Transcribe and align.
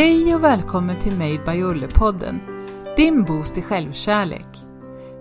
Hej 0.00 0.34
och 0.34 0.44
välkommen 0.44 1.00
till 1.00 1.12
Made 1.12 1.40
by 1.46 1.62
Olle-podden, 1.64 2.40
din 2.96 3.24
boost 3.24 3.58
i 3.58 3.62
självkärlek. 3.62 4.46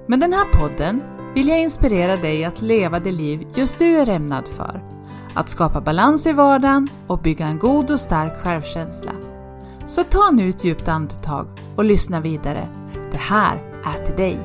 Med 0.08 0.20
den 0.20 0.34
här 0.34 0.46
podden 0.46 1.02
vill 1.36 1.48
jag 1.48 1.62
inspirera 1.62 2.18
dig 2.18 2.46
att 2.46 2.62
leva 2.62 3.00
det 3.00 3.12
liv 3.12 3.48
just 3.56 3.80
du 3.80 3.98
är 3.98 4.10
ämnad 4.10 4.48
för. 4.48 4.84
Att 5.34 5.50
skapa 5.50 5.82
balans 5.82 6.28
i 6.28 6.34
vardagen 6.34 6.88
och 7.08 7.20
bygga 7.20 7.48
en 7.48 7.60
god 7.60 7.92
och 7.92 8.00
stark 8.00 8.38
självkänsla. 8.38 9.12
Så 9.88 10.04
ta 10.04 10.32
nu 10.32 10.50
ett 10.50 10.64
djupt 10.64 10.88
andetag 10.88 11.48
och 11.76 11.86
lyssna 11.86 12.22
vidare. 12.22 12.70
Det 13.12 13.18
här 13.18 13.82
är 13.86 14.06
till 14.06 14.16
dig. 14.16 14.40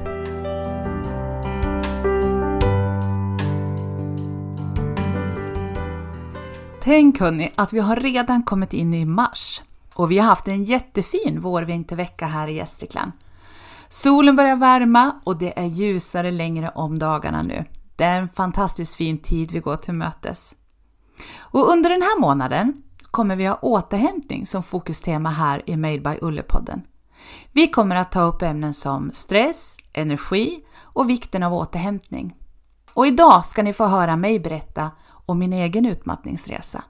Tänk 6.80 7.20
hörni 7.20 7.52
att 7.56 7.72
vi 7.72 7.80
har 7.80 7.96
redan 7.96 8.42
kommit 8.42 8.72
in 8.72 8.94
i 8.94 9.04
mars 9.04 9.62
och 9.94 10.10
vi 10.10 10.18
har 10.18 10.26
haft 10.26 10.48
en 10.48 10.64
jättefin 10.64 11.40
vårvintervecka 11.40 12.26
här 12.26 12.48
i 12.48 12.56
Gästrikland. 12.56 13.12
Solen 13.88 14.36
börjar 14.36 14.56
värma 14.56 15.20
och 15.24 15.36
det 15.36 15.58
är 15.58 15.64
ljusare 15.64 16.30
längre 16.30 16.72
om 16.74 16.98
dagarna 16.98 17.42
nu. 17.42 17.64
Det 17.96 18.04
är 18.04 18.20
en 18.20 18.28
fantastiskt 18.28 18.94
fin 18.94 19.18
tid 19.18 19.52
vi 19.52 19.58
går 19.58 19.76
till 19.76 19.94
mötes. 19.94 20.54
Och 21.38 21.72
under 21.72 21.90
den 21.90 22.02
här 22.02 22.20
månaden 22.20 22.82
kommer 23.10 23.36
vi 23.36 23.46
ha 23.46 23.58
återhämtning 23.62 24.46
som 24.46 24.62
fokustema 24.62 25.30
här 25.30 25.62
i 25.66 25.76
Made 25.76 25.98
by 25.98 26.18
Ulle-podden. 26.22 26.80
Vi 27.52 27.66
kommer 27.66 27.96
att 27.96 28.12
ta 28.12 28.22
upp 28.22 28.42
ämnen 28.42 28.74
som 28.74 29.10
stress, 29.12 29.76
energi 29.92 30.64
och 30.80 31.10
vikten 31.10 31.42
av 31.42 31.54
återhämtning. 31.54 32.34
Och 32.94 33.06
idag 33.06 33.44
ska 33.44 33.62
ni 33.62 33.72
få 33.72 33.86
höra 33.86 34.16
mig 34.16 34.38
berätta 34.38 34.90
om 35.26 35.38
min 35.38 35.52
egen 35.52 35.86
utmattningsresa. 35.86 36.84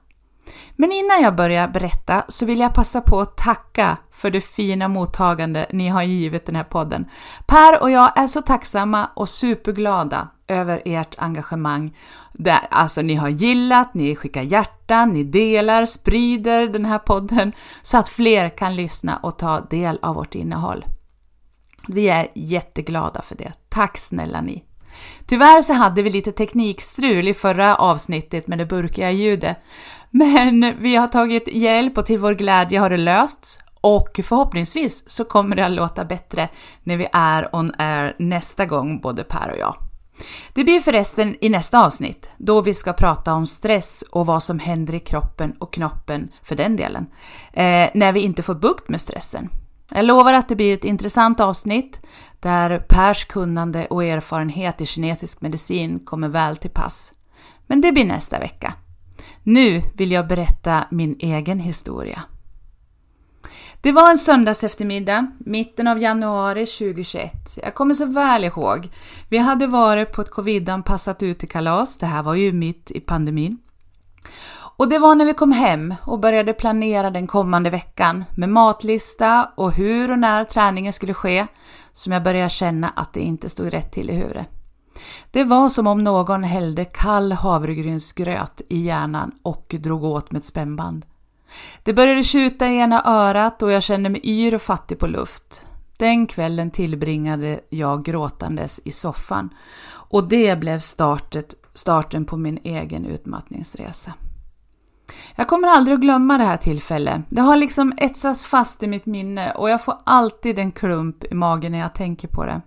Men 0.75 0.91
innan 0.91 1.21
jag 1.21 1.35
börjar 1.35 1.67
berätta 1.67 2.23
så 2.27 2.45
vill 2.45 2.59
jag 2.59 2.73
passa 2.73 3.01
på 3.01 3.19
att 3.21 3.37
tacka 3.37 3.97
för 4.11 4.31
det 4.31 4.41
fina 4.41 4.87
mottagande 4.87 5.65
ni 5.71 5.87
har 5.87 6.03
givit 6.03 6.45
den 6.45 6.55
här 6.55 6.63
podden. 6.63 7.05
Per 7.45 7.81
och 7.81 7.91
jag 7.91 8.17
är 8.17 8.27
så 8.27 8.41
tacksamma 8.41 9.09
och 9.15 9.29
superglada 9.29 10.27
över 10.47 10.81
ert 10.85 11.15
engagemang. 11.17 11.97
Alltså 12.69 13.01
ni 13.01 13.15
har 13.15 13.29
gillat, 13.29 13.93
ni 13.93 14.15
skickar 14.15 14.41
hjärtan, 14.41 15.09
ni 15.09 15.23
delar, 15.23 15.85
sprider 15.85 16.67
den 16.67 16.85
här 16.85 16.99
podden 16.99 17.51
så 17.81 17.97
att 17.97 18.09
fler 18.09 18.49
kan 18.49 18.75
lyssna 18.75 19.17
och 19.17 19.37
ta 19.37 19.59
del 19.59 19.99
av 20.01 20.15
vårt 20.15 20.35
innehåll. 20.35 20.85
Vi 21.87 22.09
är 22.09 22.27
jätteglada 22.35 23.21
för 23.21 23.35
det. 23.35 23.53
Tack 23.69 23.97
snälla 23.97 24.41
ni! 24.41 24.63
Tyvärr 25.25 25.61
så 25.61 25.73
hade 25.73 26.01
vi 26.01 26.09
lite 26.09 26.31
teknikstrul 26.31 27.27
i 27.27 27.33
förra 27.33 27.75
avsnittet 27.75 28.47
med 28.47 28.57
det 28.57 28.65
burkiga 28.65 29.11
ljudet. 29.11 29.57
Men 30.09 30.73
vi 30.79 30.95
har 30.95 31.07
tagit 31.07 31.47
hjälp 31.47 31.97
och 31.97 32.05
till 32.05 32.19
vår 32.19 32.33
glädje 32.33 32.79
har 32.79 32.89
det 32.89 32.97
lösts 32.97 33.59
och 33.81 34.19
förhoppningsvis 34.23 35.09
så 35.09 35.25
kommer 35.25 35.55
det 35.55 35.65
att 35.65 35.71
låta 35.71 36.05
bättre 36.05 36.49
när 36.83 36.97
vi 36.97 37.07
är 37.13 37.55
on 37.55 37.71
air 37.77 38.15
nästa 38.19 38.65
gång, 38.65 39.01
både 39.01 39.23
Per 39.23 39.51
och 39.51 39.57
jag. 39.57 39.75
Det 40.53 40.63
blir 40.63 40.79
förresten 40.79 41.35
i 41.41 41.49
nästa 41.49 41.85
avsnitt, 41.85 42.31
då 42.37 42.61
vi 42.61 42.73
ska 42.73 42.93
prata 42.93 43.33
om 43.33 43.47
stress 43.47 44.03
och 44.11 44.25
vad 44.25 44.43
som 44.43 44.59
händer 44.59 44.95
i 44.95 44.99
kroppen 44.99 45.53
och 45.59 45.73
knoppen 45.73 46.31
för 46.43 46.55
den 46.55 46.75
delen, 46.75 47.05
eh, 47.53 47.89
när 47.93 48.11
vi 48.11 48.19
inte 48.19 48.43
får 48.43 48.55
bukt 48.55 48.89
med 48.89 49.01
stressen. 49.01 49.49
Jag 49.91 50.05
lovar 50.05 50.33
att 50.33 50.49
det 50.49 50.55
blir 50.55 50.73
ett 50.73 50.85
intressant 50.85 51.39
avsnitt 51.39 52.01
där 52.39 52.79
Pers 52.79 53.25
kunnande 53.25 53.85
och 53.85 54.03
erfarenhet 54.03 54.81
i 54.81 54.85
kinesisk 54.85 55.41
medicin 55.41 55.99
kommer 55.99 56.27
väl 56.27 56.57
till 56.57 56.69
pass. 56.69 57.13
Men 57.67 57.81
det 57.81 57.91
blir 57.91 58.05
nästa 58.05 58.39
vecka. 58.39 58.73
Nu 59.43 59.81
vill 59.93 60.11
jag 60.11 60.27
berätta 60.27 60.87
min 60.91 61.15
egen 61.19 61.59
historia. 61.59 62.23
Det 63.81 63.91
var 63.91 64.11
en 64.11 64.17
söndags 64.17 64.63
eftermiddag, 64.63 65.31
mitten 65.39 65.87
av 65.87 65.99
januari 65.99 66.65
2021. 66.65 67.31
Jag 67.63 67.75
kommer 67.75 67.93
så 67.93 68.05
väl 68.05 68.43
ihåg. 68.43 68.89
Vi 69.29 69.37
hade 69.37 69.67
varit 69.67 70.11
på 70.11 70.21
ett 70.21 70.31
covidanpassat 70.31 71.23
utekalas, 71.23 71.97
det 71.97 72.05
här 72.05 72.23
var 72.23 72.35
ju 72.35 72.53
mitt 72.53 72.91
i 72.91 72.99
pandemin. 72.99 73.57
Och 74.77 74.89
det 74.89 74.99
var 74.99 75.15
när 75.15 75.25
vi 75.25 75.33
kom 75.33 75.51
hem 75.51 75.95
och 76.05 76.19
började 76.19 76.53
planera 76.53 77.09
den 77.09 77.27
kommande 77.27 77.69
veckan 77.69 78.25
med 78.37 78.49
matlista 78.49 79.49
och 79.55 79.71
hur 79.71 80.11
och 80.11 80.19
när 80.19 80.43
träningen 80.43 80.93
skulle 80.93 81.13
ske 81.13 81.47
som 81.93 82.13
jag 82.13 82.23
började 82.23 82.49
känna 82.49 82.89
att 82.89 83.13
det 83.13 83.19
inte 83.19 83.49
stod 83.49 83.73
rätt 83.73 83.91
till 83.91 84.09
i 84.09 84.13
huvudet. 84.13 84.47
Det 85.31 85.43
var 85.43 85.69
som 85.69 85.87
om 85.87 86.03
någon 86.03 86.43
hällde 86.43 86.85
kall 86.85 87.31
havregrynsgröt 87.31 88.61
i 88.69 88.81
hjärnan 88.81 89.31
och 89.43 89.75
drog 89.79 90.03
åt 90.03 90.31
med 90.31 90.39
ett 90.39 90.45
spännband. 90.45 91.05
Det 91.83 91.93
började 91.93 92.23
tjuta 92.23 92.67
i 92.67 92.77
ena 92.77 93.03
örat 93.05 93.61
och 93.61 93.71
jag 93.71 93.83
kände 93.83 94.09
mig 94.09 94.21
yr 94.23 94.55
och 94.55 94.61
fattig 94.61 94.99
på 94.99 95.07
luft. 95.07 95.67
Den 95.97 96.27
kvällen 96.27 96.71
tillbringade 96.71 97.59
jag 97.69 98.05
gråtandes 98.05 98.81
i 98.85 98.91
soffan 98.91 99.49
och 99.87 100.27
det 100.27 100.59
blev 100.59 100.79
startet, 100.79 101.53
starten 101.73 102.25
på 102.25 102.37
min 102.37 102.59
egen 102.63 103.05
utmattningsresa. 103.05 104.13
Jag 105.35 105.47
kommer 105.47 105.67
aldrig 105.67 105.95
att 105.95 106.01
glömma 106.01 106.37
det 106.37 106.43
här 106.43 106.57
tillfället. 106.57 107.21
Det 107.29 107.41
har 107.41 107.55
liksom 107.55 107.93
etsats 107.97 108.45
fast 108.45 108.83
i 108.83 108.87
mitt 108.87 109.05
minne 109.05 109.51
och 109.51 109.69
jag 109.69 109.83
får 109.83 109.95
alltid 110.03 110.59
en 110.59 110.71
klump 110.71 111.23
i 111.31 111.33
magen 111.35 111.71
när 111.71 111.79
jag 111.79 111.93
tänker 111.93 112.27
på 112.27 112.45
det. 112.45 112.61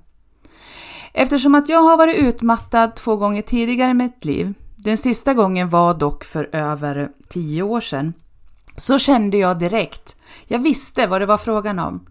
Eftersom 1.12 1.54
att 1.54 1.68
jag 1.68 1.82
har 1.82 1.96
varit 1.96 2.16
utmattad 2.16 2.96
två 2.96 3.16
gånger 3.16 3.42
tidigare 3.42 3.90
i 3.90 3.94
mitt 3.94 4.24
liv, 4.24 4.54
den 4.76 4.96
sista 4.96 5.34
gången 5.34 5.68
var 5.68 5.94
dock 5.94 6.24
för 6.24 6.48
över 6.52 7.08
tio 7.28 7.62
år 7.62 7.80
sedan, 7.80 8.12
så 8.76 8.98
kände 8.98 9.36
jag 9.36 9.58
direkt, 9.58 10.16
jag 10.46 10.58
visste 10.58 11.06
vad 11.06 11.20
det 11.20 11.26
var 11.26 11.38
frågan 11.38 11.78
om. 11.78 12.06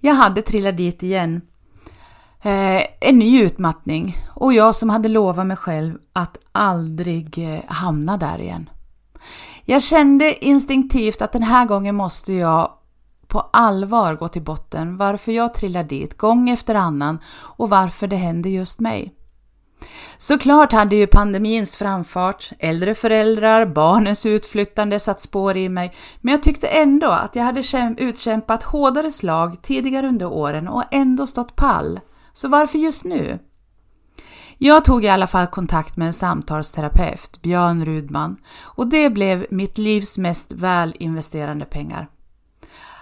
Jag 0.00 0.14
hade 0.14 0.42
trillat 0.42 0.76
dit 0.76 1.02
igen. 1.02 1.40
Eh, 2.42 2.82
en 3.00 3.18
ny 3.18 3.42
utmattning 3.42 4.16
och 4.34 4.52
jag 4.52 4.74
som 4.74 4.90
hade 4.90 5.08
lovat 5.08 5.46
mig 5.46 5.56
själv 5.56 5.98
att 6.12 6.38
aldrig 6.52 7.38
eh, 7.38 7.60
hamna 7.66 8.16
där 8.16 8.40
igen. 8.40 8.70
Jag 9.68 9.82
kände 9.82 10.44
instinktivt 10.44 11.22
att 11.22 11.32
den 11.32 11.42
här 11.42 11.66
gången 11.66 11.94
måste 11.94 12.32
jag 12.32 12.72
på 13.26 13.40
allvar 13.52 14.14
gå 14.14 14.28
till 14.28 14.42
botten 14.42 14.96
varför 14.96 15.32
jag 15.32 15.54
trillar 15.54 15.84
dit 15.84 16.18
gång 16.18 16.50
efter 16.50 16.74
annan 16.74 17.18
och 17.38 17.70
varför 17.70 18.06
det 18.06 18.16
händer 18.16 18.50
just 18.50 18.80
mig. 18.80 19.14
Såklart 20.18 20.72
hade 20.72 20.96
ju 20.96 21.06
pandemins 21.06 21.76
framfart, 21.76 22.50
äldre 22.58 22.94
föräldrar, 22.94 23.66
barnens 23.66 24.26
utflyttande 24.26 25.00
satt 25.00 25.20
spår 25.20 25.56
i 25.56 25.68
mig, 25.68 25.94
men 26.20 26.32
jag 26.32 26.42
tyckte 26.42 26.66
ändå 26.66 27.10
att 27.10 27.36
jag 27.36 27.44
hade 27.44 27.62
utkämpat 27.98 28.62
hårdare 28.62 29.10
slag 29.10 29.62
tidigare 29.62 30.08
under 30.08 30.26
åren 30.26 30.68
och 30.68 30.84
ändå 30.90 31.26
stått 31.26 31.56
pall. 31.56 32.00
Så 32.32 32.48
varför 32.48 32.78
just 32.78 33.04
nu? 33.04 33.38
Jag 34.58 34.84
tog 34.84 35.04
i 35.04 35.08
alla 35.08 35.26
fall 35.26 35.46
kontakt 35.46 35.96
med 35.96 36.06
en 36.06 36.12
samtalsterapeut, 36.12 37.42
Björn 37.42 37.84
Rudman, 37.84 38.36
och 38.62 38.86
det 38.86 39.10
blev 39.10 39.46
mitt 39.50 39.78
livs 39.78 40.18
mest 40.18 40.52
välinvesterande 40.52 41.64
pengar. 41.64 42.08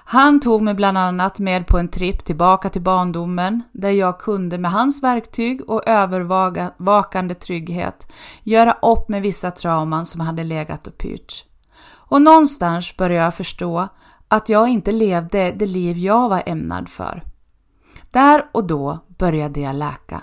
Han 0.06 0.41
tog 0.41 0.62
mig 0.62 0.75
bland 0.75 0.98
annat 0.98 1.38
med 1.38 1.66
på 1.66 1.78
en 1.78 1.88
tripp 1.88 2.25
tillbaka 2.25 2.69
till 2.69 2.82
barndomen 2.82 3.62
där 3.72 3.91
jag 3.91 4.19
kunde 4.19 4.59
med 4.59 4.70
hans 4.70 5.03
verktyg 5.03 5.70
och 5.70 5.88
övervakande 5.88 7.34
trygghet 7.34 8.12
göra 8.43 8.72
upp 8.72 9.09
med 9.09 9.22
vissa 9.22 9.50
trauman 9.50 10.06
som 10.06 10.20
hade 10.20 10.44
legat 10.44 10.87
och 10.87 10.98
pyrt. 10.98 11.44
Och 11.87 12.22
någonstans 12.22 12.97
började 12.97 13.25
jag 13.25 13.34
förstå 13.34 13.88
att 14.28 14.48
jag 14.48 14.69
inte 14.69 14.93
levde 14.93 15.50
det 15.50 15.66
liv 15.66 15.98
jag 15.98 16.28
var 16.28 16.43
ämnad 16.47 16.88
för. 16.88 17.22
Där 18.10 18.47
och 18.53 18.67
då 18.67 18.99
började 19.19 19.61
jag 19.61 19.76
läka. 19.76 20.23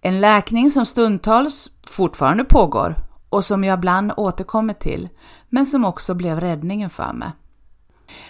En 0.00 0.20
läkning 0.20 0.70
som 0.70 0.86
stundtals 0.86 1.70
fortfarande 1.88 2.44
pågår 2.44 2.96
och 3.28 3.44
som 3.44 3.64
jag 3.64 3.78
ibland 3.78 4.12
återkommer 4.16 4.74
till, 4.74 5.08
men 5.48 5.66
som 5.66 5.84
också 5.84 6.14
blev 6.14 6.40
räddningen 6.40 6.90
för 6.90 7.12
mig. 7.12 7.30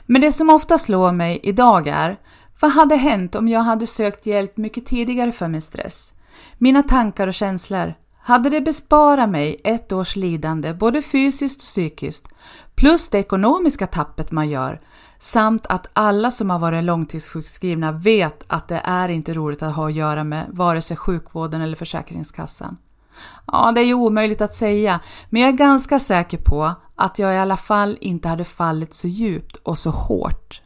Men 0.06 0.20
det 0.20 0.32
som 0.32 0.50
ofta 0.50 0.78
slår 0.78 1.12
mig 1.12 1.40
idag 1.42 1.88
är, 1.88 2.16
vad 2.60 2.70
hade 2.70 2.96
hänt 2.96 3.34
om 3.34 3.48
jag 3.48 3.60
hade 3.60 3.86
sökt 3.86 4.26
hjälp 4.26 4.56
mycket 4.56 4.86
tidigare 4.86 5.32
för 5.32 5.48
min 5.48 5.62
stress? 5.62 6.14
Mina 6.58 6.82
tankar 6.82 7.26
och 7.26 7.34
känslor, 7.34 7.94
hade 8.28 8.50
det 8.50 8.60
besparat 8.60 9.30
mig 9.30 9.60
ett 9.64 9.92
års 9.92 10.16
lidande 10.16 10.74
både 10.74 11.02
fysiskt 11.02 11.60
och 11.60 11.64
psykiskt, 11.64 12.28
plus 12.74 13.08
det 13.08 13.18
ekonomiska 13.18 13.86
tappet 13.86 14.30
man 14.30 14.48
gör, 14.48 14.80
samt 15.18 15.66
att 15.66 15.86
alla 15.92 16.30
som 16.30 16.50
har 16.50 16.58
varit 16.58 16.84
långtidssjukskrivna 16.84 17.92
vet 17.92 18.44
att 18.46 18.68
det 18.68 18.80
är 18.84 19.08
inte 19.08 19.34
roligt 19.34 19.62
att 19.62 19.74
ha 19.74 19.88
att 19.88 19.94
göra 19.94 20.24
med 20.24 20.46
vare 20.48 20.80
sig 20.80 20.96
sjukvården 20.96 21.60
eller 21.60 21.76
Försäkringskassan. 21.76 22.76
Ja, 23.46 23.72
det 23.72 23.80
är 23.80 23.84
ju 23.84 23.94
omöjligt 23.94 24.40
att 24.40 24.54
säga, 24.54 25.00
men 25.30 25.42
jag 25.42 25.48
är 25.48 25.56
ganska 25.56 25.98
säker 25.98 26.38
på 26.38 26.74
att 26.94 27.18
jag 27.18 27.34
i 27.34 27.38
alla 27.38 27.56
fall 27.56 27.98
inte 28.00 28.28
hade 28.28 28.44
fallit 28.44 28.94
så 28.94 29.08
djupt 29.08 29.56
och 29.56 29.78
så 29.78 29.90
hårt. 29.90 30.62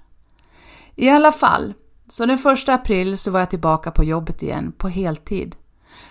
I 0.96 1.08
alla 1.08 1.32
fall, 1.32 1.74
så 2.08 2.26
den 2.26 2.38
första 2.38 2.74
april 2.74 3.18
så 3.18 3.30
var 3.30 3.40
jag 3.40 3.50
tillbaka 3.50 3.90
på 3.90 4.04
jobbet 4.04 4.42
igen 4.42 4.72
på 4.78 4.88
heltid. 4.88 5.56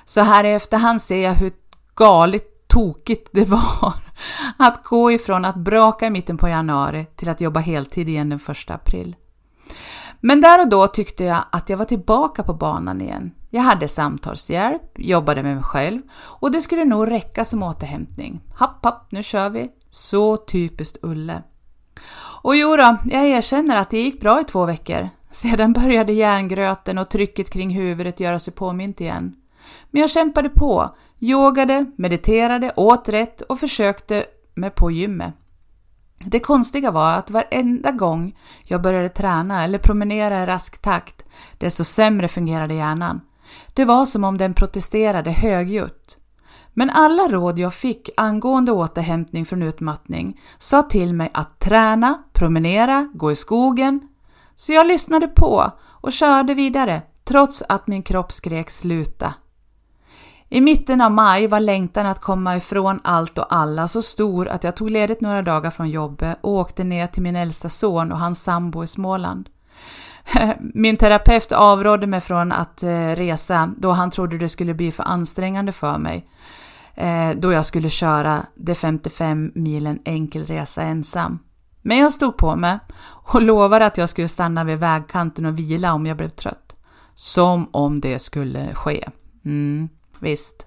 Så 0.06 0.22
här 0.22 0.44
i 0.44 0.54
efterhand 0.54 1.02
ser 1.02 1.24
jag 1.24 1.34
hur 1.34 1.52
galet 1.96 2.68
tokigt 2.68 3.30
det 3.32 3.46
var 3.46 3.94
Att 4.58 4.84
gå 4.84 5.12
ifrån 5.12 5.46
att 5.46 5.56
braka 5.56 6.08
i 6.08 6.10
mitten 6.10 6.38
på 6.38 6.48
januari 6.48 7.06
till 7.16 7.30
att 7.30 7.42
jobba 7.42 7.60
heltid 7.60 8.10
igen 8.10 8.30
den 8.30 8.40
1 8.48 8.72
april. 8.72 9.16
Men 10.20 10.42
där 10.42 10.62
och 10.62 10.70
då 10.70 10.88
tyckte 10.88 11.24
jag 11.24 11.44
att 11.52 11.70
jag 11.70 11.78
var 11.78 11.86
tillbaka 11.86 12.44
på 12.44 12.54
banan 12.54 13.02
igen. 13.02 13.32
Jag 13.50 13.62
hade 13.62 13.88
samtalshjälp, 13.88 14.82
jobbade 14.96 15.44
med 15.44 15.56
mig 15.56 15.64
själv 15.64 16.02
och 16.14 16.52
det 16.52 16.62
skulle 16.62 16.86
nog 16.86 17.12
räcka 17.12 17.46
som 17.46 17.64
återhämtning. 17.64 18.42
Happ, 18.56 18.86
happ, 18.86 19.12
nu 19.12 19.24
kör 19.24 19.50
vi. 19.50 19.70
Så 19.90 20.38
typiskt 20.38 20.98
Ulle. 21.02 21.44
Och 22.44 22.56
jo 22.56 22.76
då, 22.76 22.98
jag 23.04 23.28
erkänner 23.28 23.76
att 23.78 23.90
det 23.90 24.02
gick 24.02 24.22
bra 24.22 24.42
i 24.42 24.44
två 24.44 24.66
veckor. 24.66 25.10
Sedan 25.32 25.74
började 25.74 26.14
järngröten 26.14 26.98
och 26.98 27.10
trycket 27.10 27.50
kring 27.50 27.70
huvudet 27.70 28.20
göra 28.20 28.40
sig 28.40 28.54
påmint 28.54 29.02
igen. 29.02 29.36
Men 29.92 30.02
jag 30.02 30.10
kämpade 30.10 30.50
på, 30.50 30.96
yogade, 31.20 31.86
mediterade, 31.96 32.74
åt 32.76 33.10
rätt 33.10 33.42
och 33.42 33.60
försökte 33.60 34.26
med 34.54 34.76
på 34.76 34.92
gymmet. 34.92 35.34
Det 36.26 36.40
konstiga 36.40 36.92
var 36.92 37.14
att 37.14 37.30
varenda 37.30 37.92
gång 37.92 38.40
jag 38.64 38.82
började 38.82 39.10
träna 39.10 39.64
eller 39.64 39.78
promenera 39.78 40.44
i 40.44 40.46
rask 40.46 40.82
takt, 40.82 41.26
desto 41.58 41.84
sämre 41.84 42.28
fungerade 42.28 42.74
hjärnan. 42.74 43.22
Det 43.74 43.86
var 43.86 44.06
som 44.06 44.24
om 44.24 44.38
den 44.38 44.54
protesterade 44.54 45.32
högljutt. 45.32 46.18
Men 46.74 46.90
alla 46.90 47.28
råd 47.28 47.60
jag 47.60 47.74
fick 47.74 48.10
angående 48.18 48.72
återhämtning 48.72 49.46
från 49.46 49.64
utmattning 49.64 50.42
sa 50.58 50.82
till 50.82 51.14
mig 51.14 51.32
att 51.34 51.60
träna, 51.60 52.24
promenera, 52.34 53.10
gå 53.14 53.32
i 53.32 53.36
skogen. 53.36 54.08
Så 54.56 54.74
jag 54.74 54.88
lyssnade 54.88 55.28
på 55.28 55.72
och 55.80 56.12
körde 56.12 56.54
vidare 56.54 57.02
trots 57.24 57.64
att 57.70 57.88
min 57.88 58.04
kropp 58.04 58.32
skrek 58.32 58.70
sluta. 58.70 59.34
I 60.54 60.62
mitten 60.62 61.02
av 61.02 61.12
maj 61.12 61.48
var 61.48 61.60
längtan 61.60 62.06
att 62.06 62.20
komma 62.20 62.58
ifrån 62.58 63.00
allt 63.04 63.38
och 63.38 63.56
alla 63.56 63.88
så 63.88 64.02
stor 64.02 64.48
att 64.48 64.64
jag 64.64 64.76
tog 64.76 64.90
ledigt 64.90 65.22
några 65.22 65.42
dagar 65.42 65.70
från 65.70 65.90
jobbet 65.90 66.38
och 66.42 66.52
åkte 66.52 66.84
ner 66.84 67.08
till 67.08 67.22
min 67.22 67.36
äldsta 67.36 67.70
son 67.70 68.12
och 68.12 68.20
hans 68.20 68.44
sambo 68.44 68.84
i 68.84 68.88
Småland. 68.88 69.50
Min 70.60 70.98
terapeut 70.98 71.52
avrådde 71.52 72.08
mig 72.08 72.22
från 72.22 72.52
att 72.52 72.84
eh, 72.84 73.10
resa 73.10 73.74
då 73.78 73.92
han 73.92 74.12
trodde 74.12 74.38
det 74.38 74.50
skulle 74.50 74.74
bli 74.74 74.92
för 74.92 75.04
ansträngande 75.04 75.72
för 75.72 75.98
mig 75.98 76.30
eh, 76.96 77.30
då 77.30 77.52
jag 77.52 77.66
skulle 77.66 77.90
köra 77.90 78.46
de 78.56 78.76
55 78.76 79.52
milen 79.56 80.00
enkel 80.06 80.46
resa 80.46 80.82
ensam. 80.82 81.40
Men 81.82 81.98
jag 81.98 82.14
stod 82.14 82.38
på 82.38 82.56
mig 82.56 82.80
och 83.08 83.42
lovade 83.42 83.86
att 83.86 83.98
jag 83.98 84.10
skulle 84.10 84.28
stanna 84.28 84.64
vid 84.64 84.78
vägkanten 84.78 85.46
och 85.46 85.60
vila 85.60 85.94
om 85.94 86.06
jag 86.06 86.18
blev 86.18 86.30
trött. 86.30 86.76
Som 87.16 87.70
om 87.72 88.02
det 88.02 88.20
skulle 88.20 88.76
ske. 88.76 89.10
Mm 89.46 89.90
visst. 90.22 90.66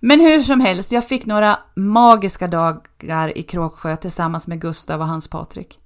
Men 0.00 0.20
hur 0.20 0.42
som 0.42 0.60
helst, 0.60 0.92
jag 0.92 1.08
fick 1.08 1.26
några 1.26 1.58
magiska 1.74 2.48
dagar 2.48 3.38
i 3.38 3.42
Kråksjö 3.42 3.96
tillsammans 3.96 4.48
med 4.48 4.60
Gustav 4.60 5.00
och 5.00 5.06
hans 5.06 5.28
Patrik. 5.28 5.78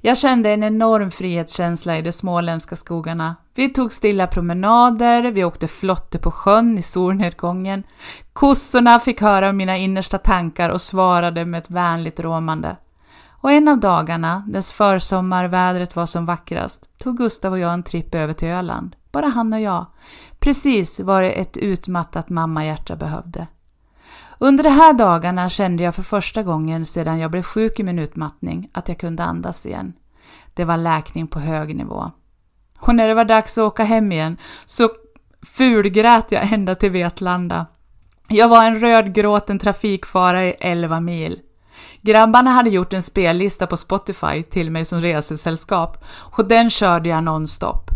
Jag 0.00 0.18
kände 0.18 0.50
en 0.50 0.62
enorm 0.62 1.10
frihetskänsla 1.10 1.98
i 1.98 2.02
de 2.02 2.12
småländska 2.12 2.76
skogarna. 2.76 3.36
Vi 3.54 3.68
tog 3.68 3.92
stilla 3.92 4.26
promenader, 4.26 5.30
vi 5.30 5.44
åkte 5.44 5.68
flotte 5.68 6.18
på 6.18 6.30
sjön 6.30 6.78
i 6.78 6.82
solnedgången. 6.82 7.82
Kossorna 8.32 9.00
fick 9.00 9.20
höra 9.20 9.52
mina 9.52 9.76
innersta 9.76 10.18
tankar 10.18 10.70
och 10.70 10.80
svarade 10.80 11.44
med 11.44 11.58
ett 11.58 11.70
vänligt 11.70 12.20
råmande. 12.20 12.76
Och 13.40 13.52
en 13.52 13.68
av 13.68 13.80
dagarna, 13.80 14.44
dess 14.46 14.72
försommarvädret 14.72 15.96
var 15.96 16.06
som 16.06 16.26
vackrast, 16.26 16.98
tog 16.98 17.16
Gustav 17.16 17.52
och 17.52 17.58
jag 17.58 17.72
en 17.72 17.82
tripp 17.82 18.14
över 18.14 18.32
till 18.32 18.48
Öland. 18.48 18.96
Bara 19.12 19.26
han 19.26 19.52
och 19.52 19.60
jag. 19.60 19.86
Precis 20.38 21.00
vad 21.00 21.24
ett 21.24 21.56
utmattat 21.56 22.28
mammahjärta 22.28 22.96
behövde. 22.96 23.46
Under 24.38 24.64
de 24.64 24.70
här 24.70 24.92
dagarna 24.92 25.48
kände 25.48 25.82
jag 25.82 25.94
för 25.94 26.02
första 26.02 26.42
gången 26.42 26.86
sedan 26.86 27.18
jag 27.18 27.30
blev 27.30 27.42
sjuk 27.42 27.80
i 27.80 27.82
min 27.82 27.98
utmattning 27.98 28.70
att 28.72 28.88
jag 28.88 28.98
kunde 28.98 29.24
andas 29.24 29.66
igen. 29.66 29.92
Det 30.54 30.64
var 30.64 30.76
läkning 30.76 31.26
på 31.26 31.40
hög 31.40 31.76
nivå. 31.76 32.10
Och 32.80 32.94
när 32.94 33.08
det 33.08 33.14
var 33.14 33.24
dags 33.24 33.58
att 33.58 33.62
åka 33.62 33.84
hem 33.84 34.12
igen 34.12 34.36
så 34.66 34.90
fulgrät 35.42 36.32
jag 36.32 36.52
ända 36.52 36.74
till 36.74 36.90
Vetlanda. 36.90 37.66
Jag 38.28 38.48
var 38.48 38.64
en 38.64 38.80
rödgråten 38.80 39.58
trafikfara 39.58 40.46
i 40.46 40.50
11 40.60 41.00
mil. 41.00 41.40
Grabbarna 42.00 42.50
hade 42.50 42.70
gjort 42.70 42.92
en 42.92 43.02
spellista 43.02 43.66
på 43.66 43.76
Spotify 43.76 44.42
till 44.42 44.70
mig 44.70 44.84
som 44.84 45.00
resesällskap 45.00 46.04
och 46.10 46.48
den 46.48 46.70
körde 46.70 47.08
jag 47.08 47.24
nonstop. 47.24 47.87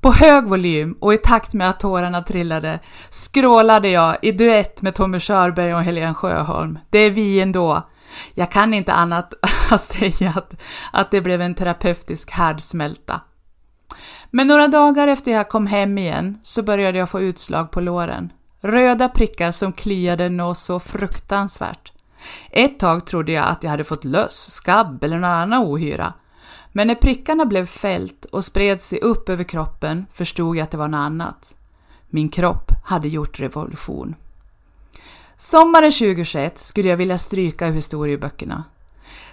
På 0.00 0.12
hög 0.12 0.44
volym 0.44 0.96
och 1.00 1.14
i 1.14 1.18
takt 1.18 1.52
med 1.52 1.70
att 1.70 1.80
tårarna 1.80 2.22
trillade 2.22 2.78
skrålade 3.08 3.88
jag 3.88 4.16
i 4.22 4.32
duett 4.32 4.82
med 4.82 4.94
Tommy 4.94 5.20
Körberg 5.20 5.74
och 5.74 5.82
Helene 5.82 6.14
Sjöholm. 6.14 6.78
Det 6.90 6.98
är 6.98 7.10
vi 7.10 7.40
ändå. 7.40 7.88
Jag 8.34 8.52
kan 8.52 8.74
inte 8.74 8.92
annat 8.92 9.34
att 9.70 9.80
säga 9.80 10.32
att, 10.36 10.54
att 10.92 11.10
det 11.10 11.20
blev 11.20 11.40
en 11.40 11.54
terapeutisk 11.54 12.30
härdsmälta. 12.30 13.20
Men 14.30 14.46
några 14.46 14.68
dagar 14.68 15.08
efter 15.08 15.32
jag 15.32 15.48
kom 15.48 15.66
hem 15.66 15.98
igen 15.98 16.38
så 16.42 16.62
började 16.62 16.98
jag 16.98 17.10
få 17.10 17.20
utslag 17.20 17.70
på 17.70 17.80
låren. 17.80 18.32
Röda 18.60 19.08
prickar 19.08 19.50
som 19.50 19.72
kliade 19.72 20.28
något 20.28 20.58
så 20.58 20.80
fruktansvärt. 20.80 21.92
Ett 22.50 22.78
tag 22.78 23.06
trodde 23.06 23.32
jag 23.32 23.48
att 23.48 23.62
jag 23.62 23.70
hade 23.70 23.84
fått 23.84 24.04
löss, 24.04 24.50
skabb 24.52 25.04
eller 25.04 25.18
någon 25.18 25.30
annan 25.30 25.62
ohyra. 25.62 26.12
Men 26.72 26.86
när 26.86 26.94
prickarna 26.94 27.46
blev 27.46 27.66
fält 27.66 28.24
och 28.24 28.44
spred 28.44 28.80
sig 28.80 29.00
upp 29.00 29.28
över 29.28 29.44
kroppen 29.44 30.06
förstod 30.12 30.56
jag 30.56 30.64
att 30.64 30.70
det 30.70 30.76
var 30.76 30.88
något 30.88 30.98
annat. 30.98 31.54
Min 32.10 32.28
kropp 32.28 32.72
hade 32.84 33.08
gjort 33.08 33.40
revolution. 33.40 34.14
Sommaren 35.36 35.92
2021 35.92 36.58
skulle 36.58 36.88
jag 36.88 36.96
vilja 36.96 37.18
stryka 37.18 37.68
ur 37.68 37.72
historieböckerna. 37.72 38.64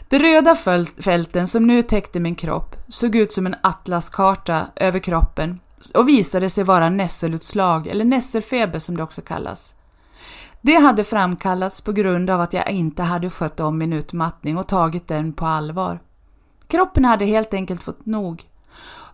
De 0.10 0.20
röda 0.20 0.56
fälten 0.98 1.48
som 1.48 1.68
nu 1.68 1.82
täckte 1.82 2.20
min 2.20 2.36
kropp 2.36 2.76
såg 2.88 3.16
ut 3.16 3.34
som 3.34 3.46
en 3.46 3.56
atlaskarta 3.64 4.68
över 4.76 5.00
kroppen 5.00 5.60
och 5.94 6.08
visade 6.08 6.50
sig 6.50 6.64
vara 6.64 6.90
nässelutslag, 6.90 7.88
eller 7.88 8.06
nässelfeber 8.06 8.80
som 8.80 8.98
det 8.98 9.04
också 9.04 9.22
kallas. 9.22 9.76
Det 10.62 10.76
hade 10.76 11.04
framkallats 11.04 11.82
på 11.82 11.92
grund 11.92 12.30
av 12.30 12.42
att 12.42 12.54
jag 12.54 12.72
inte 12.72 13.04
hade 13.04 13.30
skött 13.30 13.60
om 13.60 13.78
min 13.78 13.94
utmattning 13.94 14.58
och 14.58 14.68
tagit 14.68 15.08
den 15.08 15.34
på 15.34 15.46
allvar. 15.46 16.00
Kroppen 16.68 17.06
hade 17.06 17.26
helt 17.26 17.54
enkelt 17.54 17.84
fått 17.84 18.06
nog, 18.06 18.44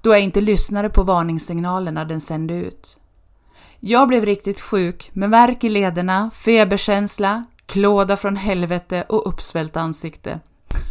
då 0.01 0.09
jag 0.09 0.21
inte 0.21 0.41
lyssnade 0.41 0.89
på 0.89 1.03
varningssignalerna 1.03 2.05
den 2.05 2.21
sände 2.21 2.53
ut. 2.53 2.97
Jag 3.79 4.07
blev 4.07 4.25
riktigt 4.25 4.61
sjuk 4.61 5.09
med 5.13 5.29
värk 5.29 5.63
i 5.63 5.69
lederna, 5.69 6.31
feberkänsla, 6.33 7.45
klåda 7.65 8.17
från 8.17 8.35
helvete 8.35 9.05
och 9.09 9.27
uppsvällt 9.27 9.77
ansikte. 9.77 10.39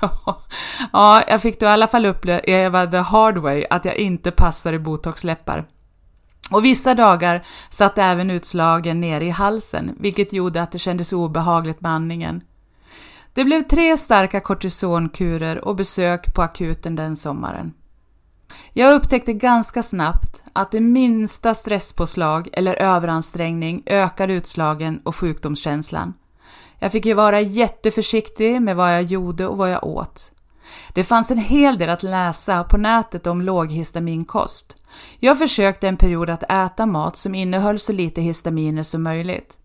ja, 0.92 1.22
jag 1.28 1.42
fick 1.42 1.60
då 1.60 1.66
i 1.66 1.68
alla 1.68 1.86
fall 1.86 2.06
uppleva 2.06 2.86
the 2.86 2.96
hard 2.96 3.38
way 3.38 3.64
att 3.70 3.84
jag 3.84 3.96
inte 3.96 4.30
passade 4.30 4.76
i 4.76 4.78
botoxläppar. 4.78 5.64
Och 6.50 6.64
vissa 6.64 6.94
dagar 6.94 7.46
satt 7.70 7.98
även 7.98 8.30
utslagen 8.30 9.00
nere 9.00 9.24
i 9.24 9.30
halsen, 9.30 9.96
vilket 10.00 10.32
gjorde 10.32 10.62
att 10.62 10.72
det 10.72 10.78
kändes 10.78 11.12
obehagligt 11.12 11.80
med 11.80 11.92
andningen. 11.92 12.42
Det 13.34 13.44
blev 13.44 13.62
tre 13.62 13.96
starka 13.96 14.40
kortisonkurer 14.40 15.64
och 15.64 15.76
besök 15.76 16.34
på 16.34 16.42
akuten 16.42 16.96
den 16.96 17.16
sommaren. 17.16 17.72
Jag 18.72 18.94
upptäckte 18.94 19.32
ganska 19.32 19.82
snabbt 19.82 20.44
att 20.52 20.70
det 20.70 20.80
minsta 20.80 21.54
stresspåslag 21.54 22.48
eller 22.52 22.74
överansträngning 22.74 23.82
ökar 23.86 24.28
utslagen 24.28 25.00
och 25.04 25.16
sjukdomskänslan. 25.16 26.14
Jag 26.78 26.92
fick 26.92 27.06
ju 27.06 27.14
vara 27.14 27.40
jätteförsiktig 27.40 28.62
med 28.62 28.76
vad 28.76 28.94
jag 28.94 29.02
gjorde 29.02 29.46
och 29.46 29.56
vad 29.56 29.70
jag 29.70 29.84
åt. 29.84 30.32
Det 30.94 31.04
fanns 31.04 31.30
en 31.30 31.38
hel 31.38 31.78
del 31.78 31.90
att 31.90 32.02
läsa 32.02 32.64
på 32.64 32.76
nätet 32.76 33.26
om 33.26 33.42
låghistaminkost. 33.42 34.76
Jag 35.18 35.38
försökte 35.38 35.88
en 35.88 35.96
period 35.96 36.30
att 36.30 36.52
äta 36.52 36.86
mat 36.86 37.16
som 37.16 37.34
innehöll 37.34 37.78
så 37.78 37.92
lite 37.92 38.20
histaminer 38.20 38.82
som 38.82 39.02
möjligt. 39.02 39.59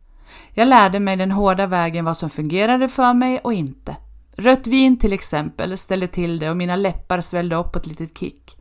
Jag 0.53 0.67
lärde 0.67 0.99
mig 0.99 1.17
den 1.17 1.31
hårda 1.31 1.67
vägen 1.67 2.05
vad 2.05 2.17
som 2.17 2.29
fungerade 2.29 2.89
för 2.89 3.13
mig 3.13 3.39
och 3.43 3.53
inte. 3.53 3.95
Rött 4.37 4.67
vin 4.67 4.99
till 4.99 5.13
exempel 5.13 5.77
ställde 5.77 6.07
till 6.07 6.39
det 6.39 6.49
och 6.49 6.57
mina 6.57 6.75
läppar 6.75 7.21
svällde 7.21 7.55
upp 7.55 7.71
på 7.71 7.79
ett 7.79 7.87
litet 7.87 8.17
kick. 8.17 8.57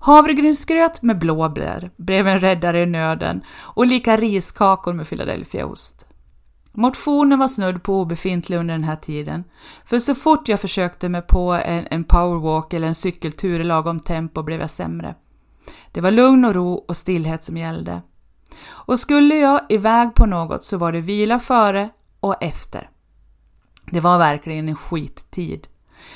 Havregrynsgröt 0.00 1.02
med 1.02 1.18
blåbär 1.18 1.90
blev 1.96 2.28
en 2.28 2.40
räddare 2.40 2.82
i 2.82 2.86
nöden 2.86 3.42
och 3.58 3.86
lika 3.86 4.16
riskakor 4.16 4.92
med 4.92 5.08
Philadelphiaost. 5.08 6.06
Motionen 6.72 7.38
var 7.38 7.48
snudd 7.48 7.82
på 7.82 8.00
obefintlig 8.00 8.56
under 8.56 8.74
den 8.74 8.84
här 8.84 8.96
tiden, 8.96 9.44
för 9.84 9.98
så 9.98 10.14
fort 10.14 10.48
jag 10.48 10.60
försökte 10.60 11.08
mig 11.08 11.22
på 11.22 11.52
en, 11.52 11.86
en 11.90 12.04
powerwalk 12.04 12.72
eller 12.72 12.88
en 12.88 12.94
cykeltur 12.94 13.60
i 13.60 13.64
lagom 13.64 14.00
tempo 14.00 14.42
blev 14.42 14.60
jag 14.60 14.70
sämre. 14.70 15.14
Det 15.92 16.00
var 16.00 16.10
lugn 16.10 16.44
och 16.44 16.54
ro 16.54 16.72
och 16.72 16.96
stillhet 16.96 17.44
som 17.44 17.56
gällde. 17.56 18.02
Och 18.88 19.00
skulle 19.00 19.34
jag 19.34 19.60
iväg 19.68 20.14
på 20.14 20.26
något 20.26 20.64
så 20.64 20.76
var 20.76 20.92
det 20.92 21.00
vila 21.00 21.38
före 21.38 21.90
och 22.20 22.42
efter. 22.42 22.90
Det 23.90 24.00
var 24.00 24.18
verkligen 24.18 24.68
en 24.68 24.76
skittid. 24.76 25.66